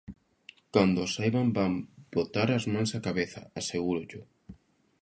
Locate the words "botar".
2.15-2.49